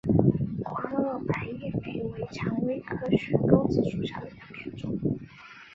[0.63, 4.97] 宽萼白叶莓为蔷薇科悬钩子属下的一个变种。